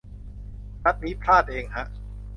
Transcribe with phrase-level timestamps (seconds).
[0.83, 1.85] นัดนี้ พลาดเองฮะ